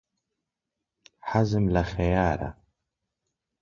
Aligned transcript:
حەزم 1.29 1.65
لە 1.75 1.83
خەیارە. 1.91 2.49